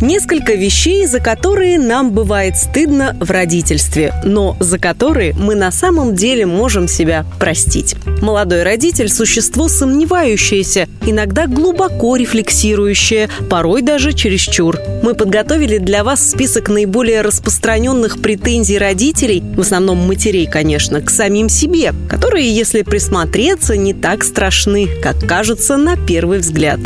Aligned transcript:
Несколько 0.00 0.54
вещей, 0.54 1.04
за 1.04 1.20
которые 1.20 1.78
нам 1.78 2.12
бывает 2.12 2.56
стыдно 2.56 3.14
в 3.20 3.30
родительстве, 3.30 4.14
но 4.24 4.56
за 4.58 4.78
которые 4.78 5.34
мы 5.34 5.54
на 5.54 5.70
самом 5.70 6.14
деле 6.14 6.46
можем 6.46 6.88
себя 6.88 7.26
простить. 7.38 7.94
Молодой 8.22 8.62
родитель– 8.62 9.08
существо 9.10 9.68
сомневающееся, 9.68 10.88
иногда 11.04 11.46
глубоко 11.46 12.16
рефлексирующее, 12.16 13.28
порой 13.50 13.82
даже 13.82 14.14
чересчур. 14.14 14.78
Мы 15.02 15.12
подготовили 15.12 15.76
для 15.76 16.02
вас 16.02 16.30
список 16.30 16.70
наиболее 16.70 17.20
распространенных 17.20 18.22
претензий 18.22 18.78
родителей, 18.78 19.42
в 19.54 19.60
основном 19.60 19.98
матерей, 19.98 20.46
конечно, 20.46 21.02
к 21.02 21.10
самим 21.10 21.50
себе, 21.50 21.92
которые, 22.08 22.50
если 22.50 22.82
присмотреться, 22.82 23.76
не 23.76 23.92
так 23.92 24.24
страшны, 24.24 24.88
как 25.02 25.20
кажется 25.26 25.76
на 25.76 25.96
первый 25.96 26.38
взгляд. 26.38 26.80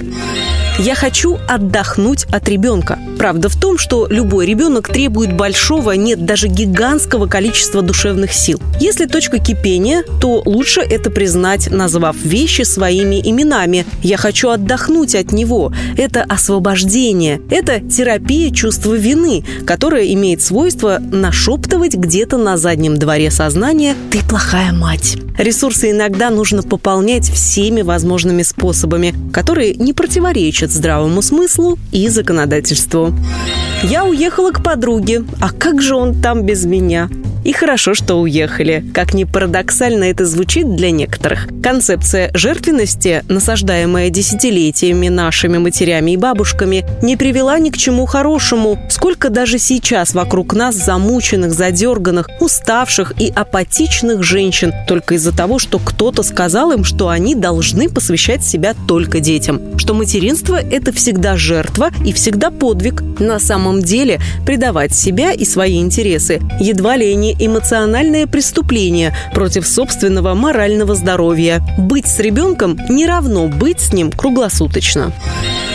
Я 0.79 0.97
хочу 0.97 1.39
отдохнуть 1.49 2.25
от 2.33 2.49
ребенка. 2.49 2.99
Правда 3.25 3.49
в 3.49 3.57
том, 3.57 3.79
что 3.79 4.07
любой 4.11 4.45
ребенок 4.45 4.87
требует 4.89 5.33
большого, 5.33 5.93
нет, 5.93 6.27
даже 6.27 6.47
гигантского 6.47 7.27
количества 7.27 7.81
душевных 7.81 8.35
сил. 8.35 8.61
Если 8.79 9.07
точка 9.07 9.39
кипения, 9.39 10.03
то 10.21 10.43
лучше 10.45 10.83
это 10.83 11.09
признать, 11.09 11.71
назвав 11.71 12.17
вещи 12.23 12.65
своими 12.65 13.19
именами. 13.27 13.87
Я 14.03 14.19
хочу 14.19 14.51
отдохнуть 14.51 15.15
от 15.15 15.33
него. 15.33 15.73
Это 15.97 16.23
освобождение. 16.23 17.41
Это 17.49 17.81
терапия 17.81 18.51
чувства 18.51 18.93
вины, 18.93 19.43
которая 19.67 20.05
имеет 20.13 20.43
свойство 20.43 20.99
нашептывать 21.01 21.95
где-то 21.95 22.37
на 22.37 22.59
заднем 22.59 22.99
дворе 22.99 23.31
сознания 23.31 23.97
«ты 24.11 24.19
плохая 24.23 24.75
мать». 24.75 25.17
Ресурсы 25.39 25.91
иногда 25.91 26.31
нужно 26.31 26.63
пополнять 26.63 27.29
всеми 27.29 27.83
возможными 27.83 28.43
способами, 28.43 29.15
которые 29.33 29.75
не 29.75 29.93
противоречат 29.93 30.71
здравому 30.71 31.23
смыслу 31.23 31.77
и 31.91 32.09
законодательству. 32.09 33.14
Я 33.83 34.05
уехала 34.05 34.51
к 34.51 34.63
подруге. 34.63 35.25
А 35.41 35.51
как 35.51 35.83
же 35.83 35.95
он 35.95 36.15
там 36.21 36.43
без 36.43 36.65
меня? 36.65 37.09
И 37.45 37.53
хорошо, 37.53 37.93
что 37.93 38.17
уехали. 38.17 38.83
Как 38.95 39.13
ни 39.13 39.25
парадоксально 39.25 40.05
это 40.05 40.25
звучит 40.25 40.75
для 40.77 40.91
некоторых. 40.91 41.47
Концепция 41.63 42.31
жертвенности, 42.33 43.23
насаждаемая 43.29 44.09
десятилетиями 44.09 45.09
нашими 45.09 45.59
матерями 45.59 46.13
и 46.13 46.17
бабушками, 46.17 46.87
не 47.03 47.17
привела 47.17 47.59
ни 47.59 47.69
к 47.69 47.77
чему 47.77 48.07
хорошему. 48.07 48.79
Сколько 48.89 49.29
даже 49.29 49.59
сейчас 49.59 50.15
вокруг 50.15 50.55
нас 50.55 50.75
замученных, 50.75 51.53
задерганных, 51.53 52.31
уставших 52.41 53.13
и 53.21 53.31
апатичных 53.35 54.23
женщин 54.23 54.73
только 54.89 55.17
из-за 55.17 55.37
того, 55.37 55.59
что 55.59 55.79
кто-то 55.79 56.23
сказал 56.23 56.73
им, 56.73 56.83
что 56.83 57.09
они 57.09 57.35
должны 57.35 57.91
посвящать 57.91 58.43
себя 58.43 58.75
только 58.89 59.21
детям. 59.21 59.79
Что 59.79 59.93
материнство– 59.93 60.57
это 60.71 60.93
всегда 60.93 61.37
жертва 61.37 61.91
и 62.05 62.13
всегда 62.15 62.51
подвиг. 62.51 63.03
На 63.19 63.39
самом 63.39 63.83
деле 63.83 64.19
предавать 64.47 64.95
себя 64.95 65.33
и 65.33 65.45
свои 65.45 65.79
интересы 65.79 66.41
едва 66.59 66.97
ли 66.97 67.15
не 67.15 67.34
эмоциональное 67.39 68.27
преступление 68.27 69.15
против 69.35 69.67
собственного 69.67 70.35
морального 70.35 70.95
здоровья. 70.95 71.63
Быть 71.79 72.07
с 72.07 72.19
ребенком 72.21 72.79
не 72.89 73.07
равно 73.07 73.49
быть 73.49 73.81
с 73.81 73.93
ним 73.93 74.11
круглосуточно. 74.11 75.13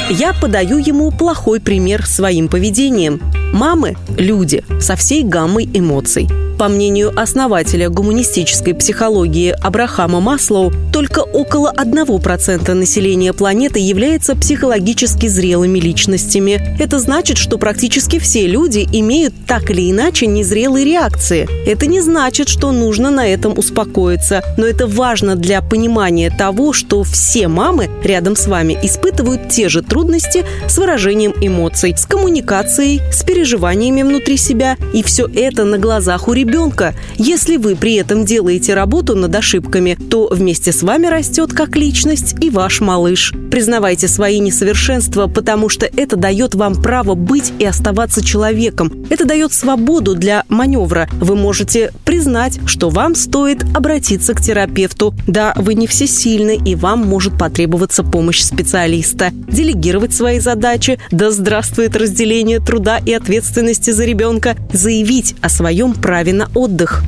Я 0.09 0.33
подаю 0.33 0.77
ему 0.77 1.11
плохой 1.11 1.59
пример 1.59 2.05
своим 2.05 2.47
поведением. 2.47 3.21
Мамы– 3.53 3.95
люди 4.17 4.63
со 4.81 4.95
всей 4.95 5.23
гаммой 5.23 5.69
эмоций. 5.71 6.27
По 6.59 6.67
мнению 6.67 7.17
основателя 7.17 7.89
гуманистической 7.89 8.73
психологии 8.73 9.55
Абрахама 9.61 10.19
Маслоу, 10.19 10.73
только 10.91 11.19
около 11.19 11.71
1% 11.73 12.73
населения 12.73 13.31
планеты 13.31 13.79
является 13.79 14.35
психологически 14.35 15.27
зрелыми 15.27 15.80
личностями. 15.80 16.75
Это 16.77 16.99
значит, 16.99 17.37
что 17.37 17.57
практически 17.57 18.19
все 18.19 18.45
люди 18.45 18.85
имеют 18.91 19.33
так 19.47 19.71
или 19.71 19.89
иначе 19.89 20.27
незрелые 20.27 20.83
реакции. 20.83 21.48
Это 21.65 21.86
не 21.86 22.02
значит, 22.02 22.49
что 22.49 22.73
нужно 22.73 23.09
на 23.09 23.25
этом 23.25 23.58
успокоиться, 23.58 24.43
но 24.58 24.67
это 24.67 24.86
важно 24.86 25.37
для 25.37 25.61
понимания 25.61 26.30
того, 26.30 26.73
что 26.73 27.05
все 27.05 27.48
мамы 27.48 27.89
рядом 28.03 28.36
с 28.36 28.48
вами 28.48 28.77
испытывают 28.83 29.48
те 29.48 29.69
же 29.69 29.81
трудности 29.81 30.43
с 30.67 30.77
выражением 30.77 31.33
эмоций, 31.39 31.95
с 31.98 32.05
коммуникацией, 32.05 32.99
с 33.14 33.23
переживаниями 33.23 34.02
внутри 34.02 34.36
себя, 34.36 34.75
и 34.93 35.03
все 35.03 35.25
это 35.33 35.64
на 35.64 35.77
глазах 35.77 36.27
у 36.27 36.33
ребенка 36.33 36.48
ребенка. 36.49 36.95
Если 37.15 37.58
вы 37.58 37.76
при 37.76 37.95
этом 37.95 38.26
делаете 38.26 38.73
работу 38.73 39.15
над 39.15 39.36
ошибками, 39.36 39.98
то 40.10 40.27
вместе 40.32 40.71
с 40.71 40.82
вами 40.82 41.08
растет 41.08 41.54
как 41.54 41.76
личность 41.76 42.36
и 42.42 42.49
ваш 42.49 42.82
малыш. 42.82 43.33
Признавайте 43.52 44.08
свои 44.08 44.39
несовершенства, 44.39 45.27
потому 45.27 45.70
что 45.70 45.86
это 45.86 46.15
дает 46.15 46.55
вам 46.55 46.82
право 46.82 47.14
быть 47.14 47.54
и 47.60 47.65
оставаться 47.65 48.23
человеком. 48.23 49.05
Это 49.10 49.26
дает 49.26 49.54
свободу 49.54 50.15
для 50.15 50.43
маневра. 50.49 51.08
Вы 51.14 51.36
можете 51.36 51.92
признать, 52.04 52.60
что 52.66 52.89
вам 52.89 53.16
стоит 53.16 53.64
обратиться 53.76 54.33
к 54.33 54.42
терапевту. 54.42 55.14
Да, 55.27 55.54
вы 55.55 55.76
не 55.76 55.87
всесильны, 55.87 56.58
и 56.64 56.76
вам 56.76 57.05
может 57.05 57.37
потребоваться 57.37 58.04
помощь 58.04 58.42
специалиста. 58.42 59.31
Делегировать 59.48 60.14
свои 60.14 60.39
задачи. 60.39 60.99
Да 61.11 61.31
здравствует 61.31 61.95
разделение 61.95 62.60
труда 62.60 62.98
и 62.98 63.14
ответственности 63.14 63.92
за 63.92 64.05
ребенка. 64.05 64.55
Заявить 64.73 65.36
о 65.42 65.49
своем 65.49 65.93
праве 65.93 66.39
на 66.39 66.50
отдых. 66.55 67.04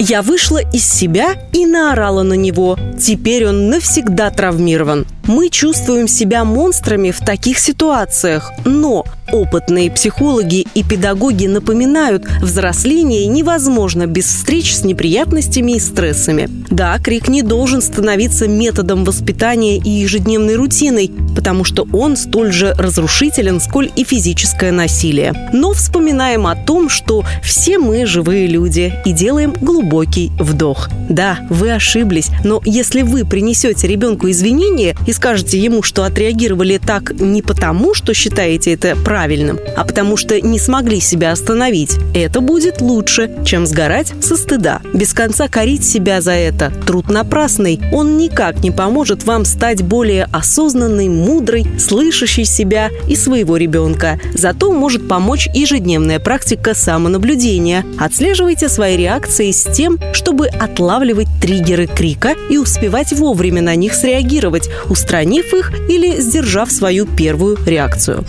Я 0.00 0.20
вышла 0.20 0.58
из 0.58 0.84
себя 0.84 1.36
и 1.52 1.64
наорала 1.64 2.24
на 2.24 2.32
него. 2.34 2.76
Теперь 3.00 3.46
он 3.46 3.70
навсегда 3.70 4.30
травмирован. 4.30 5.06
Мы 5.26 5.50
чувствуем 5.50 6.08
себя 6.08 6.44
монстрами 6.44 7.12
в 7.12 7.20
таких 7.20 7.58
ситуациях, 7.58 8.52
но 8.64 9.04
опытные 9.30 9.90
психологи 9.90 10.66
и 10.74 10.82
педагоги 10.82 11.46
напоминают, 11.46 12.26
взросление 12.40 13.26
невозможно 13.26 14.06
без 14.06 14.26
встреч 14.26 14.74
с 14.74 14.84
неприятностями 14.84 15.72
и 15.72 15.80
стрессами. 15.80 16.48
Да, 16.70 16.98
крик 16.98 17.28
не 17.28 17.42
должен 17.42 17.82
становиться 17.82 18.48
методом 18.48 19.04
воспитания 19.04 19.78
и 19.78 19.88
ежедневной 19.88 20.56
рутиной, 20.56 21.10
потому 21.36 21.64
что 21.64 21.86
он 21.92 22.16
столь 22.16 22.52
же 22.52 22.74
разрушителен, 22.76 23.60
сколь 23.60 23.90
и 23.94 24.04
физическое 24.04 24.72
насилие. 24.72 25.50
Но 25.52 25.72
вспоминаем 25.72 26.46
о 26.46 26.56
том, 26.56 26.88
что 26.88 27.24
все 27.42 27.78
мы 27.78 28.06
живые 28.06 28.48
люди 28.48 28.92
и 29.04 29.12
делаем 29.12 29.54
глубокий 29.60 30.32
вдох. 30.38 30.88
Да, 31.08 31.38
вы 31.48 31.72
ошиблись, 31.72 32.28
но 32.44 32.60
если 32.64 33.02
вы 33.02 33.24
принесете 33.24 33.86
ребенку 33.86 34.30
извинения 34.30 34.96
и 35.06 35.11
скажете 35.12 35.58
ему, 35.58 35.82
что 35.82 36.04
отреагировали 36.04 36.78
так 36.78 37.12
не 37.20 37.42
потому, 37.42 37.94
что 37.94 38.14
считаете 38.14 38.72
это 38.72 38.96
правильным, 38.96 39.58
а 39.76 39.84
потому 39.84 40.16
что 40.16 40.40
не 40.40 40.58
смогли 40.58 41.00
себя 41.00 41.32
остановить, 41.32 41.98
это 42.14 42.40
будет 42.40 42.80
лучше, 42.80 43.30
чем 43.44 43.66
сгорать 43.66 44.12
со 44.20 44.36
стыда. 44.36 44.80
Без 44.92 45.12
конца 45.12 45.48
корить 45.48 45.84
себя 45.84 46.20
за 46.20 46.32
это– 46.32 46.72
труд 46.86 47.08
напрасный. 47.08 47.80
Он 47.92 48.16
никак 48.16 48.62
не 48.62 48.70
поможет 48.70 49.24
вам 49.24 49.44
стать 49.44 49.82
более 49.82 50.24
осознанной, 50.32 51.08
мудрой, 51.08 51.66
слышащей 51.78 52.44
себя 52.44 52.90
и 53.08 53.16
своего 53.16 53.56
ребенка. 53.56 54.20
Зато 54.34 54.72
может 54.72 55.08
помочь 55.08 55.48
ежедневная 55.54 56.18
практика 56.18 56.74
самонаблюдения. 56.74 57.84
Отслеживайте 57.98 58.68
свои 58.68 58.96
реакции 58.96 59.50
с 59.50 59.64
тем, 59.64 59.98
чтобы 60.12 60.46
отлавливать 60.48 61.28
триггеры 61.40 61.86
крика 61.86 62.34
и 62.50 62.58
успевать 62.58 63.12
вовремя 63.12 63.62
на 63.62 63.74
них 63.74 63.94
среагировать, 63.94 64.68
устранив 65.02 65.52
их 65.52 65.72
или 65.88 66.20
сдержав 66.20 66.70
свою 66.70 67.06
первую 67.06 67.58
реакцию. 67.66 68.24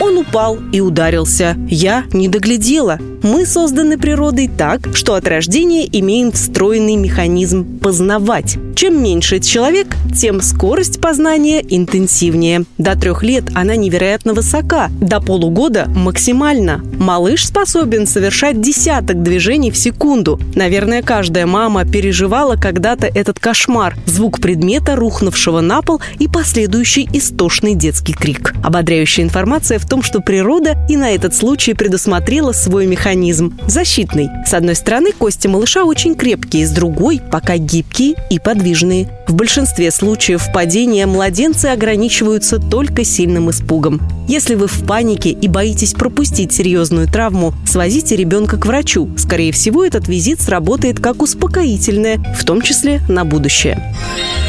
Он 0.00 0.16
упал 0.16 0.58
и 0.72 0.80
ударился. 0.80 1.56
Я 1.68 2.04
не 2.12 2.28
доглядела. 2.28 2.98
Мы 3.22 3.44
созданы 3.44 3.98
природой 3.98 4.48
так, 4.48 4.96
что 4.96 5.14
от 5.14 5.28
рождения 5.28 5.86
имеем 5.86 6.32
встроенный 6.32 6.96
механизм 6.96 7.78
познавать. 7.78 8.56
Чем 8.74 9.02
меньше 9.02 9.40
человек, 9.40 9.88
тем 10.18 10.40
скорость 10.40 11.02
познания 11.02 11.60
интенсивнее. 11.60 12.64
До 12.78 12.98
трех 12.98 13.22
лет 13.22 13.44
она 13.54 13.76
невероятно 13.76 14.32
высока, 14.32 14.88
до 15.02 15.20
полугода 15.20 15.84
максимально. 15.94 16.80
Малыш 16.98 17.46
способен 17.46 18.06
совершать 18.06 18.62
десяток 18.62 19.22
движений 19.22 19.70
в 19.70 19.76
секунду. 19.76 20.40
Наверное, 20.54 21.02
каждая 21.02 21.46
мама 21.46 21.84
переживала 21.84 22.56
когда-то 22.56 23.06
этот 23.06 23.38
кошмар. 23.38 23.96
Звук 24.06 24.40
предмета, 24.40 24.96
рухнувшего 24.96 25.60
на 25.60 25.82
пол 25.82 26.00
и 26.18 26.26
последующий 26.26 27.06
истошный 27.12 27.74
детский 27.74 28.14
крик. 28.14 28.54
Ободряющая 28.64 29.24
информация 29.24 29.78
в 29.78 29.86
том, 29.86 30.02
что 30.02 30.20
природа 30.20 30.78
и 30.88 30.96
на 30.96 31.10
этот 31.10 31.34
случай 31.34 31.74
предусмотрела 31.74 32.52
свой 32.52 32.86
механизм 32.86 33.09
механизм– 33.10 33.58
защитный. 33.66 34.28
С 34.46 34.54
одной 34.54 34.76
стороны, 34.76 35.10
кости 35.10 35.48
малыша 35.48 35.84
очень 35.84 36.14
крепкие, 36.14 36.64
с 36.64 36.70
другой– 36.70 37.20
пока 37.32 37.56
гибкие 37.56 38.14
и 38.30 38.38
подвижные. 38.38 39.08
В 39.26 39.34
большинстве 39.34 39.90
случаев 39.90 40.46
падения 40.54 41.06
младенцы 41.06 41.66
ограничиваются 41.66 42.58
только 42.58 43.04
сильным 43.04 43.50
испугом. 43.50 44.00
Если 44.28 44.54
вы 44.54 44.68
в 44.68 44.86
панике 44.86 45.30
и 45.30 45.48
боитесь 45.48 45.92
пропустить 45.92 46.52
серьезную 46.52 47.08
травму, 47.08 47.52
свозите 47.66 48.14
ребенка 48.14 48.58
к 48.58 48.66
врачу. 48.66 49.10
Скорее 49.16 49.50
всего, 49.52 49.84
этот 49.84 50.06
визит 50.06 50.40
сработает 50.40 51.00
как 51.00 51.20
успокоительное, 51.20 52.18
в 52.38 52.44
том 52.44 52.62
числе 52.62 53.00
на 53.08 53.24
будущее. 53.24 53.92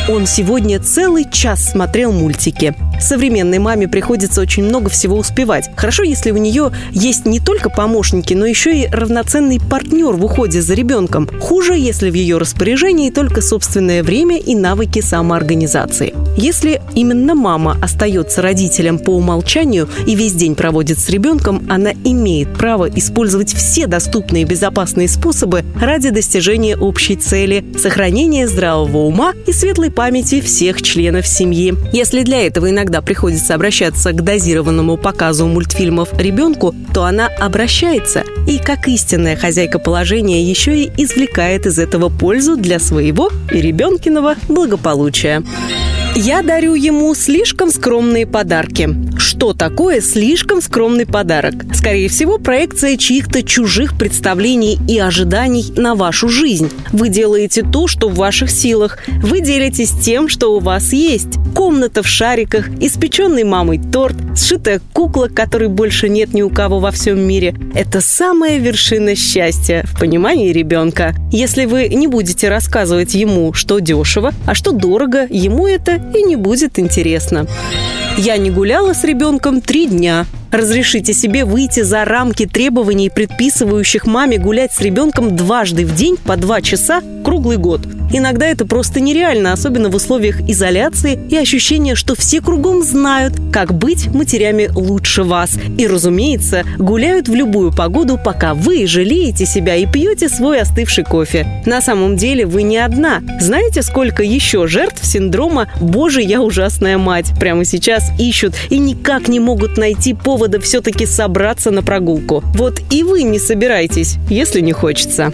Он 0.07 0.27
сегодня 0.27 0.79
целый 0.79 1.25
час 1.31 1.71
смотрел 1.71 2.11
мультики. 2.11 2.75
Современной 2.99 3.59
маме 3.59 3.87
приходится 3.87 4.41
очень 4.41 4.63
много 4.63 4.89
всего 4.89 5.17
успевать. 5.17 5.69
Хорошо, 5.75 6.03
если 6.03 6.31
у 6.31 6.37
нее 6.37 6.71
есть 6.91 7.25
не 7.25 7.39
только 7.39 7.69
помощники, 7.69 8.33
но 8.33 8.45
еще 8.51 8.77
и 8.77 8.87
равноценный 8.87 9.61
партнер 9.61 10.11
в 10.11 10.25
уходе 10.25 10.61
за 10.61 10.73
ребенком. 10.73 11.29
Хуже, 11.39 11.77
если 11.77 12.09
в 12.09 12.13
ее 12.13 12.37
распоряжении 12.37 13.09
только 13.09 13.41
собственное 13.41 14.03
время 14.03 14.37
и 14.37 14.55
навыки 14.55 14.99
самоорганизации. 14.99 16.13
Если 16.35 16.81
именно 16.93 17.33
мама 17.33 17.77
остается 17.81 18.41
родителем 18.41 18.99
по 18.99 19.11
умолчанию 19.11 19.87
и 20.05 20.15
весь 20.15 20.33
день 20.33 20.55
проводит 20.55 20.99
с 20.99 21.07
ребенком, 21.07 21.65
она 21.69 21.93
имеет 22.03 22.53
право 22.53 22.89
использовать 22.89 23.53
все 23.53 23.87
доступные 23.87 24.43
безопасные 24.43 25.07
способы 25.07 25.63
ради 25.79 26.09
достижения 26.09 26.75
общей 26.75 27.15
цели– 27.15 27.63
сохранения 27.77 28.49
здравого 28.49 28.97
ума 28.97 29.33
и 29.47 29.53
светлой 29.53 29.91
памяти 29.91 30.41
всех 30.41 30.81
членов 30.81 31.25
семьи. 31.25 31.73
Если 31.93 32.23
для 32.23 32.45
этого 32.45 32.69
иногда 32.69 33.01
приходится 33.01 33.55
обращаться 33.55 34.11
к 34.11 34.21
дозированному 34.21 34.97
показу 34.97 35.47
мультфильмов 35.47 36.09
ребенку, 36.19 36.75
то 36.93 37.05
она 37.05 37.29
обращается 37.39 38.23
и, 38.47 38.57
как 38.59 38.87
истинная 38.87 39.35
хозяйка 39.35 39.79
положения, 39.79 40.43
еще 40.43 40.83
и 40.83 40.91
извлекает 40.97 41.65
из 41.65 41.79
этого 41.79 42.09
пользу 42.09 42.55
для 42.57 42.79
своего 42.79 43.29
и 43.51 43.61
ребенкиного 43.61 44.35
благополучия. 44.47 45.43
Я 46.15 46.41
дарю 46.41 46.73
ему 46.73 47.13
слишком 47.15 47.71
скромные 47.71 48.25
подарки. 48.27 48.89
Что 49.41 49.53
такое 49.53 50.01
слишком 50.01 50.61
скромный 50.61 51.07
подарок? 51.07 51.65
Скорее 51.73 52.09
всего, 52.09 52.37
проекция 52.37 52.95
чьих-то 52.95 53.41
чужих 53.41 53.97
представлений 53.97 54.77
и 54.87 54.99
ожиданий 54.99 55.73
на 55.75 55.95
вашу 55.95 56.29
жизнь. 56.29 56.69
Вы 56.91 57.09
делаете 57.09 57.63
то, 57.63 57.87
что 57.87 58.07
в 58.07 58.13
ваших 58.13 58.51
силах. 58.51 58.99
Вы 59.07 59.41
делитесь 59.41 59.93
тем, 59.99 60.29
что 60.29 60.55
у 60.55 60.59
вас 60.59 60.93
есть. 60.93 61.39
Комната 61.55 62.03
в 62.03 62.07
шариках, 62.07 62.69
испеченный 62.79 63.43
мамой 63.43 63.81
торт, 63.91 64.15
сшитая 64.37 64.79
кукла, 64.93 65.25
которой 65.25 65.69
больше 65.69 66.07
нет 66.07 66.35
ни 66.35 66.43
у 66.43 66.51
кого 66.51 66.77
во 66.77 66.91
всем 66.91 67.19
мире. 67.19 67.55
Это 67.73 67.99
самая 67.99 68.59
вершина 68.59 69.15
счастья 69.15 69.83
в 69.91 69.99
понимании 69.99 70.53
ребенка. 70.53 71.15
Если 71.31 71.65
вы 71.65 71.87
не 71.87 72.05
будете 72.05 72.47
рассказывать 72.47 73.15
ему, 73.15 73.53
что 73.53 73.79
дешево, 73.79 74.33
а 74.45 74.53
что 74.53 74.71
дорого, 74.71 75.25
ему 75.27 75.65
это 75.65 75.95
и 76.13 76.21
не 76.21 76.35
будет 76.35 76.77
интересно. 76.77 77.47
Я 78.17 78.37
не 78.37 78.51
гуляла 78.51 78.93
с 78.93 79.03
ребенком 79.03 79.61
три 79.61 79.87
дня. 79.87 80.25
Разрешите 80.51 81.13
себе 81.13 81.45
выйти 81.45 81.81
за 81.81 82.03
рамки 82.03 82.45
требований, 82.45 83.09
предписывающих 83.09 84.05
маме 84.05 84.37
гулять 84.37 84.73
с 84.73 84.81
ребенком 84.81 85.35
дважды 85.35 85.85
в 85.85 85.95
день 85.95 86.17
по 86.17 86.35
два 86.35 86.61
часа 86.61 87.01
круглый 87.23 87.57
год. 87.57 87.81
Иногда 88.13 88.47
это 88.47 88.65
просто 88.65 88.99
нереально, 88.99 89.53
особенно 89.53 89.89
в 89.89 89.95
условиях 89.95 90.41
изоляции 90.41 91.19
и 91.29 91.37
ощущения, 91.37 91.95
что 91.95 92.15
все 92.15 92.41
кругом 92.41 92.83
знают, 92.83 93.33
как 93.53 93.73
быть 93.73 94.07
матерями 94.13 94.69
лучше 94.73 95.23
вас. 95.23 95.51
И, 95.77 95.87
разумеется, 95.87 96.63
гуляют 96.77 97.29
в 97.29 97.35
любую 97.35 97.71
погоду, 97.71 98.19
пока 98.23 98.53
вы 98.53 98.85
жалеете 98.85 99.45
себя 99.45 99.75
и 99.75 99.85
пьете 99.85 100.29
свой 100.29 100.61
остывший 100.61 101.03
кофе. 101.03 101.47
На 101.65 101.81
самом 101.81 102.17
деле 102.17 102.45
вы 102.45 102.63
не 102.63 102.77
одна. 102.77 103.21
Знаете, 103.39 103.81
сколько 103.81 104.23
еще 104.23 104.67
жертв 104.67 105.05
синдрома 105.05 105.69
«Боже, 105.79 106.21
я 106.21 106.41
ужасная 106.41 106.97
мать» 106.97 107.31
прямо 107.39 107.65
сейчас 107.65 108.11
ищут 108.19 108.55
и 108.69 108.77
никак 108.77 109.27
не 109.27 109.39
могут 109.39 109.77
найти 109.77 110.13
повода 110.13 110.59
все-таки 110.59 111.05
собраться 111.05 111.71
на 111.71 111.81
прогулку. 111.81 112.43
Вот 112.55 112.81
и 112.89 113.03
вы 113.03 113.23
не 113.23 113.39
собирайтесь, 113.39 114.15
если 114.29 114.59
не 114.59 114.73
хочется. 114.73 115.33